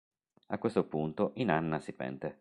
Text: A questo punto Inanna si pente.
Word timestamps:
A 0.47 0.57
questo 0.57 0.83
punto 0.87 1.29
Inanna 1.35 1.79
si 1.79 1.93
pente. 1.93 2.29